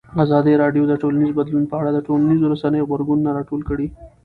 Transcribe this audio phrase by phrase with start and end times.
[0.23, 3.87] ازادي راډیو د ټولنیز بدلون په اړه د ټولنیزو رسنیو غبرګونونه راټول کړي.